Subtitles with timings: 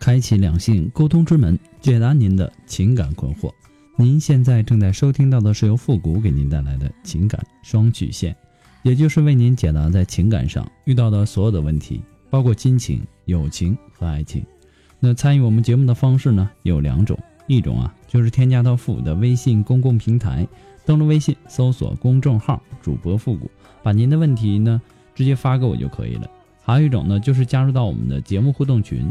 [0.00, 3.52] 开启两性沟通之门，解答您的情感困惑。
[3.96, 8.34] 您现在正在收听到的是由复古给您带来的情感双曲线，
[8.82, 12.00] 也就是为您解答在情感上遇到的所有的问题，
[12.30, 14.42] 包括亲情、友情和爱情。
[14.98, 20.48] 那参与我们节目的方式呢有两种，一种啊就是添加到复古的微信公共平台，
[20.86, 23.50] 登录微信搜索公众号主播复古，
[23.82, 24.80] 把您的问题呢
[25.14, 26.26] 直接发给我就可以了。
[26.62, 29.06] 还有一种呢就是加入到我们的节目互动群。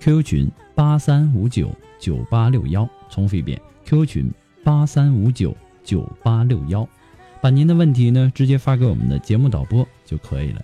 [0.00, 4.30] QQ 群八三五九九八六幺，重复一遍，QQ 群
[4.62, 6.88] 八三五九九八六幺，
[7.40, 10.62] 把您的问题呢直接发给我们的节目导播就可以了。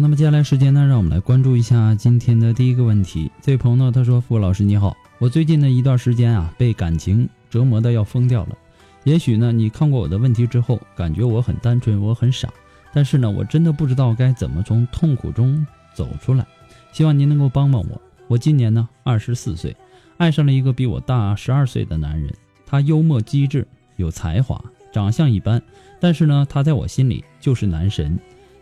[0.00, 3.30] 那么接下来时间呢，让我们来关注一下今天的第一个问题。
[3.42, 8.56] 这位朋友呢，他说：“傅老师你好，我最近的一段时间啊，被感情折磨的要疯掉了。
[9.04, 12.48] 也许呢，你看过我的问题之后，感觉我很单纯，我很傻，
[12.94, 16.46] 但是呢，我真的不知道该怎么从痛苦中走出来。
[16.92, 18.00] 希望您能够帮帮我。
[18.26, 19.76] 我今年呢，二十四岁，
[20.16, 22.32] 爱上了一个比我大十二岁的男人。
[22.64, 25.62] 他幽默机智，有才华，长相一般，
[26.00, 28.18] 但是呢，他在我心里就是男神。”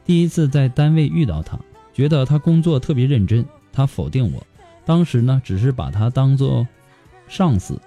[0.09, 1.61] 第一次在单位遇到他，
[1.93, 3.45] 觉得他工作特别认真。
[3.71, 4.43] 他否定我，
[4.87, 6.67] 当时呢只是把他当做
[7.29, 7.79] 上司，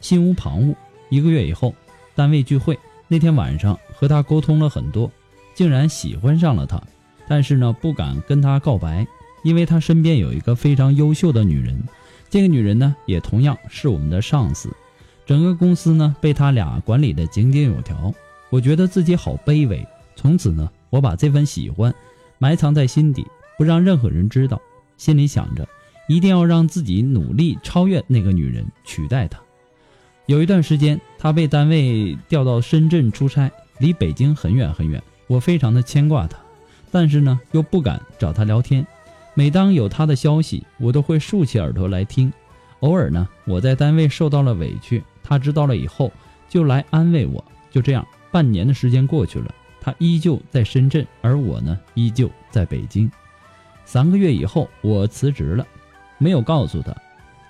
[0.00, 0.74] 心无旁骛。
[1.08, 1.72] 一个月以后，
[2.16, 5.08] 单位聚会那天晚上和他沟通了很多，
[5.54, 6.82] 竟然喜欢上了他。
[7.28, 9.06] 但是呢不敢跟他告白，
[9.44, 11.80] 因为他身边有一个非常优秀的女人，
[12.28, 14.68] 这个女人呢也同样是我们的上司，
[15.24, 18.12] 整个公司呢被他俩管理的井井有条。
[18.50, 19.86] 我觉得自己好卑微，
[20.16, 20.68] 从此呢。
[20.90, 21.94] 我把这份喜欢
[22.38, 23.26] 埋藏在心底，
[23.56, 24.60] 不让任何人知道。
[24.96, 25.68] 心里想着，
[26.08, 29.38] 一定要让自己努力超越那个女人，取代她。
[30.26, 35.02] 有一段时间，她被单位调到深圳出差，离北京很远很远。
[35.26, 36.38] 我非常的牵挂她，
[36.90, 38.86] 但是呢，又不敢找她聊天。
[39.34, 42.32] 每当有她的消息，我都会竖起耳朵来听。
[42.80, 46.12] 偶尔呢，我在单位受到了委屈，她知道了以后，
[46.48, 47.44] 就来安慰我。
[47.70, 49.54] 就这样，半年的时间过去了。
[49.88, 53.10] 他依旧在深圳，而我呢，依旧在北京。
[53.86, 55.66] 三个月以后，我辞职了，
[56.18, 56.94] 没有告诉他。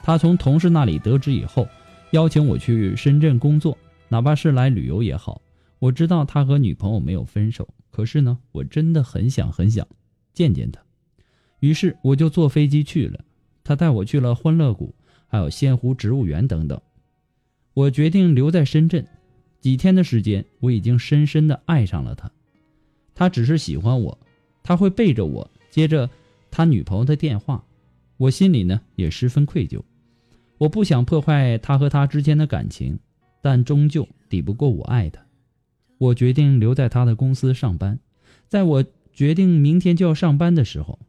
[0.04, 1.66] 他从同事那里得知以后，
[2.12, 3.76] 邀请我去深圳工作，
[4.06, 5.42] 哪怕是来旅游也好。
[5.80, 9.84] 我知道他和女朋友没有分手，可是呢，我真的很想很想
[10.32, 10.80] 见见他。
[11.58, 13.18] 于是我就坐飞机去了。
[13.64, 14.94] 他带我去了欢乐谷，
[15.26, 16.80] 还有仙湖植物园等等。
[17.74, 19.04] 我决定留在深圳。
[19.60, 22.30] 几天的时间，我已经深深的爱上了他。
[23.14, 24.18] 他只是喜欢我，
[24.62, 26.08] 他会背着我接着
[26.50, 27.64] 他女朋友的电话，
[28.16, 29.82] 我心里呢也十分愧疚。
[30.58, 32.98] 我不想破坏他和他之间的感情，
[33.42, 35.20] 但终究抵不过我爱他。
[35.98, 37.98] 我决定留在他的公司上班。
[38.46, 41.00] 在我决定明天就要上班的时候，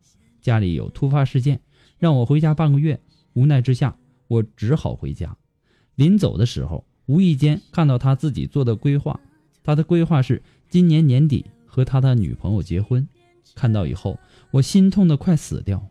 [0.42, 1.62] 家里有突发事件，
[2.00, 3.00] 让我回家半个月。
[3.34, 3.96] 无奈之下，
[4.28, 5.38] 我只好回家。
[5.94, 6.84] 临走的时候。
[7.10, 9.20] 无意间看到他自己做的规划，
[9.64, 13.08] 他的规划是今年年底和他的女朋友结婚。
[13.56, 14.20] 看到以后，
[14.52, 15.84] 我心痛的快死掉，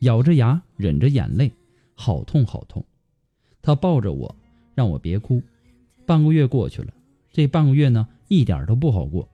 [0.00, 1.50] 咬着牙忍着眼泪，
[1.94, 2.84] 好痛好痛。
[3.62, 4.36] 他抱着我，
[4.74, 5.42] 让我别哭。
[6.04, 6.92] 半个月过去了，
[7.32, 9.26] 这半个月呢，一点都不好过，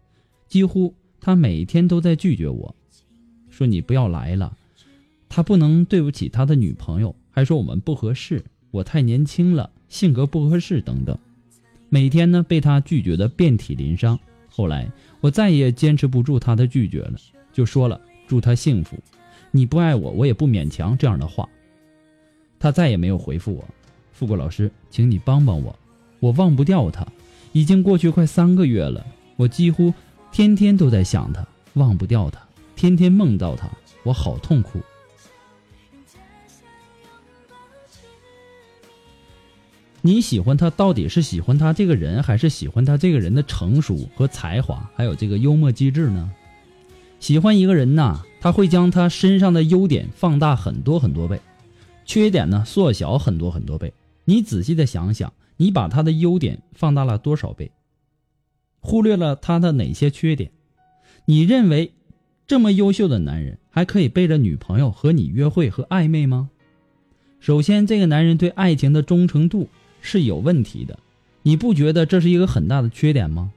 [0.47, 2.77] 几乎他每天都在拒绝我，
[3.51, 4.57] 说你不要来了，
[5.29, 9.73] 他不能对不起他的女朋友，还说我们不合适，我太年轻了。
[9.89, 11.17] 性格不合适等等，
[11.89, 14.19] 每天呢被他拒绝的遍体鳞伤。
[14.49, 14.91] 后来
[15.21, 17.17] 我再也坚持不住他的拒绝了，
[17.53, 18.99] 就说了祝他幸福，
[19.51, 21.49] 你不爱我，我也不勉强这样的话。
[22.59, 23.65] 他再也没有回复我。
[24.13, 25.79] 富贵老师，请你帮帮我，
[26.21, 27.07] 我忘不掉他，
[27.53, 29.07] 已经过去快三个月了，
[29.37, 29.93] 我几乎
[30.33, 32.41] 天天都在想他，忘不掉他，
[32.75, 33.71] 天天梦到他，
[34.05, 34.81] 我好痛苦。
[40.07, 46.31] 你喜欢他到底是喜欢他这个人，还是喜欢他这个人的成熟和才华，还有这个幽默机智呢？
[47.19, 51.41] 喜欢一个人呐，他会将他身上的优点放大很多很多倍，
[52.05, 53.93] 缺点呢缩小很多很多倍。
[54.25, 57.73] 你仔细的想想，你把他的优点放大了多少倍，
[58.79, 60.53] 忽略了他的哪些缺点？
[61.25, 61.91] 你认为
[62.47, 66.51] 这么优秀的男人还可以背着女朋友和你约会和暧昧吗？
[67.41, 69.69] 首先，这个男人对爱情的忠诚度
[70.07, 70.99] 是有问题的，
[71.43, 73.53] 你不觉得这是一个很大的缺点吗？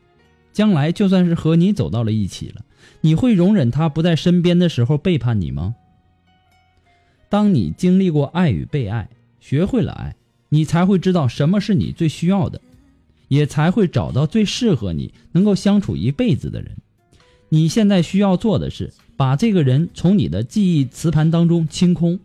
[0.51, 2.66] 将来就算是和你走到了一起了，
[3.01, 5.75] 你会容忍他不在身边的时候背叛你吗？
[7.30, 9.07] 当你经历过爱与被爱，
[9.40, 10.16] 学会了爱，
[10.50, 12.60] 你才会知道什么是你最需要的，
[13.28, 16.75] 也才会找到最适合你、能够相处一辈子的人。
[17.50, 22.19] 你现在需要做的是把这个人从你的记忆磁盘当中清空。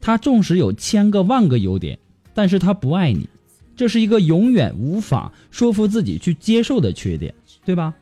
[0.00, 1.98] 他纵使有千个万个优点，
[2.34, 3.28] 但是他不爱你，
[3.78, 7.32] 这是一个永远无法说服自己去接受的缺点，
[7.64, 7.94] 对吧？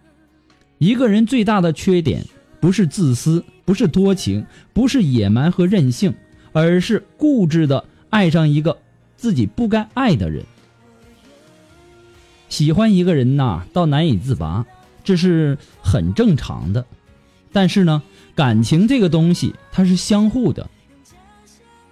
[0.79, 2.25] 一个人最大的缺点
[2.61, 6.15] 不是自私，不是多情，不是野蛮和任性，
[6.53, 8.79] 而是固执的爱上一个
[9.19, 10.47] 自己不该爱的人。
[12.49, 14.65] 喜欢一个人呐，到难以自拔，
[15.05, 16.87] 这是很正常的。
[17.53, 18.03] 但是呢，
[18.35, 20.71] 感情这个东西它是相互的。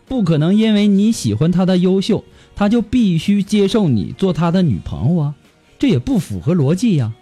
[0.06, 2.24] 不可能因为你喜欢他的优秀，
[2.56, 5.34] 他就必须接受你做他的女朋友啊，
[5.78, 7.12] 这也不符合逻辑呀。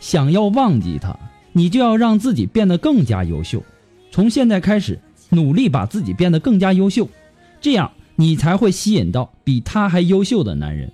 [0.00, 1.16] 想要忘记他，
[1.52, 3.62] 你就要让自己变得更加优秀，
[4.10, 4.98] 从现在开始
[5.30, 7.08] 努力把自己变得更加优秀，
[7.60, 10.92] 这样你才会吸引到比他还优秀的男人。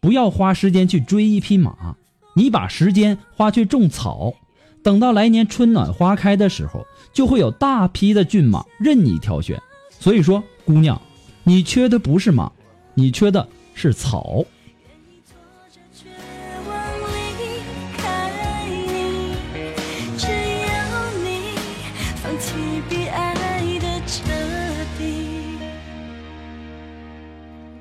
[0.00, 1.96] 不要花时间去追一匹马，
[2.34, 4.34] 你把时间花去种草，
[4.82, 9.60] 等到来年春暖花开的时候，就会有大批的骏马任你挑选。
[9.98, 11.00] 所以说，姑娘，
[11.42, 12.52] 你缺的不是马，
[12.94, 14.44] 你缺的是草。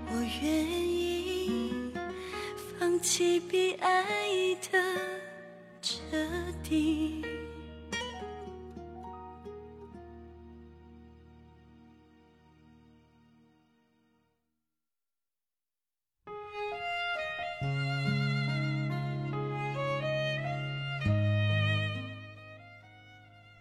[0.08, 1.92] 我愿意
[2.80, 3.92] 放弃比爱
[4.72, 4.80] 的
[5.82, 5.98] 彻
[6.64, 7.43] 底。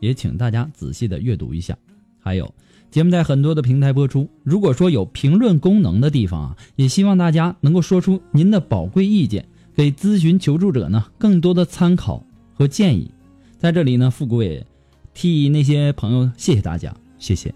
[0.00, 1.76] 也请大家仔细的阅读一下。
[2.18, 2.52] 还有，
[2.90, 12.24] 节目在很多的平台播出，如果说有评论功能的地方啊，也希望大家能够说出您的宝贵意见，给咨询求助者呢更多的参考
[12.54, 13.10] 和建议。
[13.58, 14.66] 在这里呢，富贵
[15.14, 17.54] 替那些朋友谢谢大家，谢谢。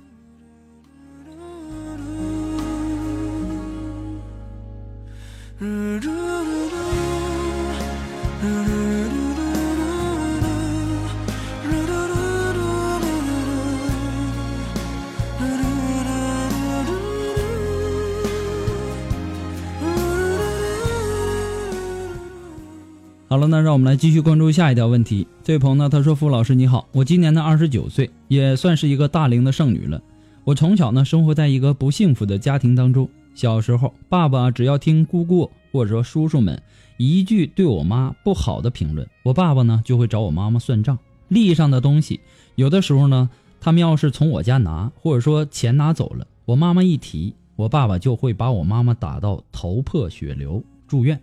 [23.26, 25.26] 好了，那让我们来继续关注下一条问题。
[25.42, 30.00] 这位朋友呢，他说：“傅老师你好，我今年呢二十九岁，也算是一个大龄的剩女了。
[30.44, 33.08] 我从小呢生活在一个不幸福的家庭当中。
[33.34, 36.60] 小时候，爸爸只要听姑姑或者说叔叔们
[36.98, 40.98] 一句对我妈不好的评论，我爸爸呢就会找我妈妈算账。
[41.28, 42.20] 利益上的东西，
[42.56, 51.18] 有的时候呢，他们要是从我家拿，或者说钱拿走了，我妈妈一提，我爸爸就会把我妈妈打到头破血流，住院。”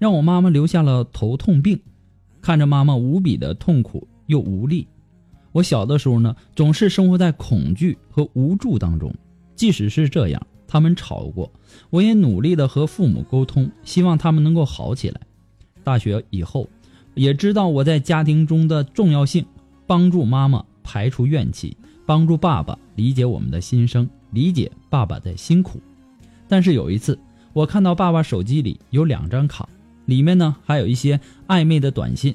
[0.00, 1.78] 让我妈妈留下了头痛病，
[2.40, 4.88] 看着妈妈无比的痛苦又无力，
[5.52, 9.14] 我小的时候呢，总是生活在恐惧和无助当中。
[9.54, 11.52] 即使是这样，他们吵过，
[11.90, 15.20] 我也努力的和父母沟通，希望他们能够好起来。
[15.84, 16.66] 大学以后，
[17.12, 19.44] 也知道我在家庭中的重要性，
[19.86, 21.76] 帮助妈妈排除怨气，
[22.06, 25.78] 帮助爸爸理解我们的心声，理解爸爸的辛苦。
[26.48, 27.18] 但是有一次，
[27.52, 29.68] 我看到爸爸手机里有两张卡。
[30.10, 32.34] 里面呢还有一些暧昧的短信，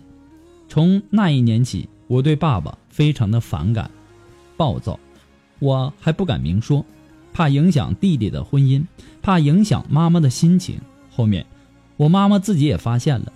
[0.70, 3.92] 从那一年起，我对爸爸非常的反感、
[4.56, 4.98] 暴躁，
[5.60, 6.86] 我还不敢明说，
[7.34, 8.82] 怕影响弟弟的婚姻，
[9.22, 10.80] 怕影响妈妈的心情。
[11.12, 11.46] 后面
[11.98, 13.34] 我妈妈自己也发现了。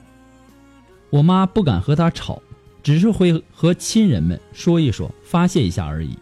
[1.10, 2.41] 我妈不敢和他吵，
[2.81, 6.17] 只是会和亲人们说一说，发泄一下而已。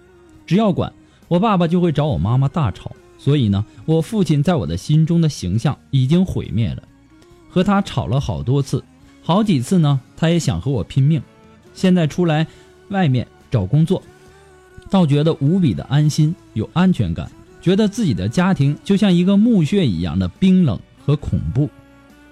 [0.47, 0.91] 只要管
[1.27, 2.91] 我爸爸，就会找我妈妈大吵。
[3.19, 6.81] 所以呢，我父亲在我的心中的形象已经毁灭了。
[7.49, 8.83] 和他吵了好多次，
[9.23, 11.21] 好几次呢，他也想和我拼命。
[11.73, 12.45] 现在出来
[12.89, 14.01] 外面找工作，
[14.89, 21.69] 倒觉得无比的安心，有安全感，觉得自己的家庭就像一个墓穴一样的冰冷和恐怖。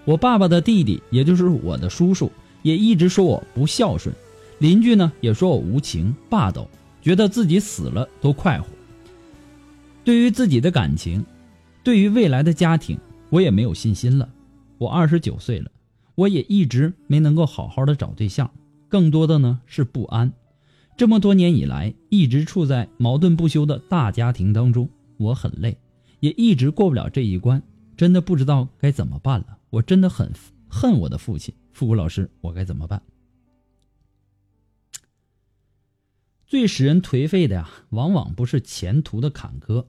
[0.04, 2.32] 我爸爸的弟弟，也就是我的叔叔。
[2.62, 4.16] 也一直说我不孝顺，
[4.58, 6.68] 邻居呢也说我无情霸道，
[7.00, 8.68] 觉得自己死了都快活。
[10.04, 11.24] 对于自己的感情，
[11.84, 12.98] 对于未来的家庭，
[13.30, 14.28] 我也没有信心了。
[14.78, 15.72] 我二十九岁了，
[16.16, 18.52] 我也一直没能够好好的找对象，
[18.90, 20.32] 更多的呢是不安。
[20.98, 25.78] 这么多年以来，一直处在矛盾不休的大家庭当中，我很累，
[26.20, 27.62] 也一直过不了这一关，
[27.98, 29.58] 真的不知道该怎么办了。
[29.70, 30.32] 我真的很
[30.70, 31.54] 恨我的父亲。
[31.74, 33.02] 复古老师，我该怎么办？
[36.48, 39.88] 最使人颓废的呀，往往不是前途的坎坷，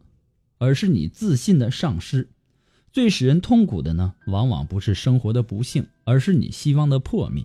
[0.59, 2.28] 而是你自信的丧失；
[2.97, 7.45] 最使人痛苦的呢，往往不是生活的不幸，而是你希望的破灭；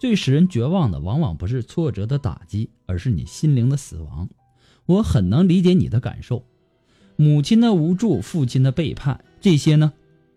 [0.00, 4.30] 最使人绝望的，往往不是挫折的打击，而是你心灵的死亡。
[4.86, 6.42] 我很能理解你的感受，
[7.16, 9.92] 母亲的无助，父亲的背叛，这些呢，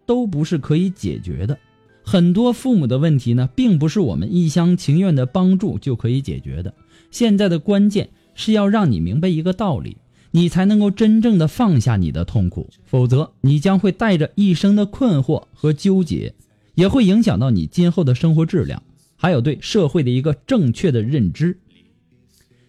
[0.05, 1.57] 都不是可以解决的。
[2.03, 6.73] 很多父母的问题呢，并不是我们一厢情愿的帮助就可以解决的。
[7.09, 9.95] 现在的关键是要让你明白一个道理，
[10.31, 16.33] 你才能够真正的放下你的痛苦，否则你将会带着一生的困惑和纠结，
[16.75, 18.81] 也会影响到你今后的生活质量，
[19.15, 21.59] 还有对社会的一个正确的认知。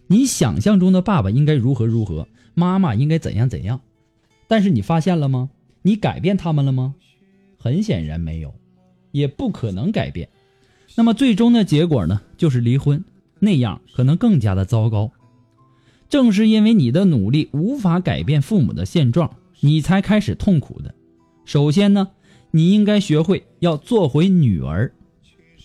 [0.09, 3.81] 你想象中的爸爸应该如何如何，妈妈应该怎样怎样，
[4.49, 5.51] 但是你发现了吗？
[5.83, 6.95] 你改变他们了吗？
[7.59, 8.55] 很显然没有。
[9.13, 10.31] 也不可能改变，
[10.95, 13.05] 那么最终的结果呢，就是离婚，
[13.41, 15.13] 那样可能更加的糟糕。
[16.13, 20.95] 正是因为你的努力无法改变父母的现状，你才开始痛苦的。
[21.47, 22.11] 首先呢，
[22.51, 24.93] 你应该学会要做回女儿，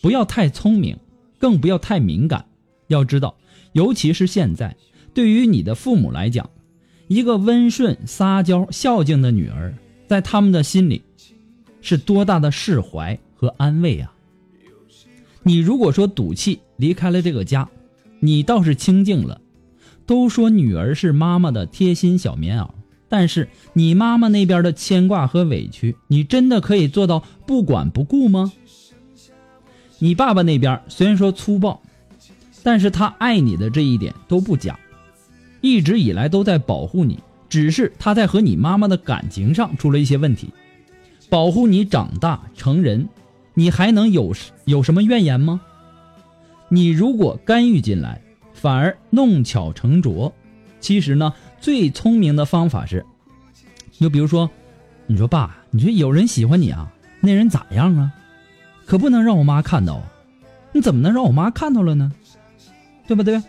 [0.01, 0.97] 不要太聪明，
[1.37, 2.45] 更不要太敏感。
[2.87, 3.35] 要知道，
[3.73, 4.73] 尤其是现在，
[5.13, 6.49] 对于你的父母来讲，
[7.09, 9.75] 一个温顺、撒娇、孝敬的女儿，
[10.07, 11.01] 在他们的心里，
[11.81, 13.19] 是多大的释怀。
[13.35, 14.15] 和安慰啊！
[15.43, 17.69] 你如果说赌气离开了这个家，
[18.21, 19.41] 你倒是清静了。
[20.07, 22.69] 都说女儿是妈妈的贴心小棉袄，
[23.07, 28.51] 但是你妈妈那边的牵挂和委屈，你真的可以做到不管不顾吗？
[29.99, 31.81] 你爸爸那边虽然说粗暴，
[32.63, 34.79] 但是他爱你的这一点都不假，
[35.61, 40.49] 一直以来都在保护你，只是他在和你妈妈的感情上出了一些问题，
[41.29, 43.07] 保护你长大成人。
[43.55, 44.33] 你还能有
[44.65, 45.59] 有什么怨言吗？
[46.69, 48.21] 你如果干预进来，
[48.59, 50.33] 反而弄巧成拙。
[50.79, 53.05] 其实呢，最聪明的方法是，
[53.91, 54.49] 就比如说，
[55.05, 58.11] 你说爸，你说有人喜欢你啊，那人咋样啊？
[58.85, 60.03] 可不能让我妈看到啊！
[60.71, 62.11] 你怎么能让我妈看到了呢？
[63.07, 63.41] 对不对？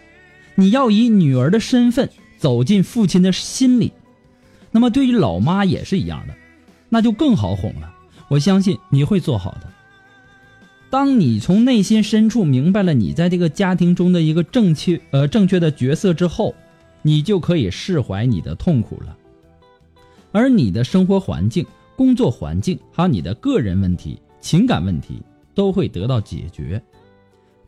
[0.55, 3.93] 你要以女儿的身份走进父亲的心里。
[4.71, 6.35] 那么对于老妈也是一样的，
[6.88, 7.95] 那就更好哄了。
[8.29, 9.73] 我相信你会做好的。
[10.90, 16.54] 当你从内心深处明白了你在这个家庭中的一个正确呃正确的角色之后，
[17.02, 19.16] 你就可以释怀你的痛苦了，
[20.33, 25.21] 而你的生活环境、工作环境还有你的个人问题、情感问题
[25.54, 26.83] 都会得到解决，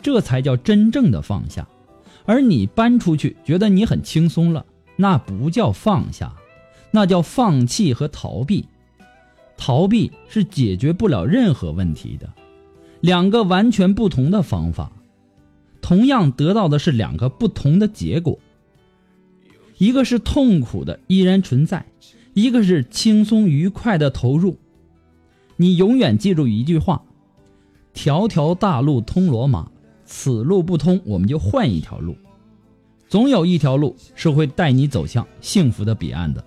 [0.01, 1.69] 这才叫真正的放下。
[2.25, 4.65] 而你搬出去觉得你很轻松了，
[4.97, 6.33] 那不叫放下，
[6.91, 8.65] 那叫放弃和逃避。
[9.59, 12.27] 逃避是解决不了任何问题的。
[13.01, 14.93] 两个完全不同的方法，
[15.81, 18.39] 同样得到的是两个不同的结果。
[19.79, 21.87] 一个是痛苦的依然存在，
[22.35, 24.57] 一个是轻松愉快的投入。
[25.57, 27.03] 你永远记住一句话：
[27.95, 29.71] 条条大路通罗马，
[30.05, 32.15] 此路不通，我们就换一条路。
[33.09, 36.45] 总有一条路是会带你走向幸福的彼岸的。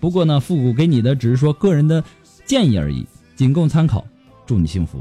[0.00, 2.02] 不过呢，复古给你的只是说个人的
[2.44, 3.06] 建议而已，
[3.36, 4.04] 仅供参考。
[4.44, 4.98] 祝你幸福。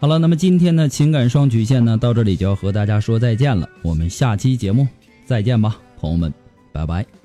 [0.00, 3.68] 好了，那么今天的情感双曲线呢，到这里就要和大家说再见了。
[3.82, 4.88] 我们下期节目
[5.26, 5.78] 再见吧。
[6.00, 6.32] 朋友们，
[6.72, 7.19] 拜拜。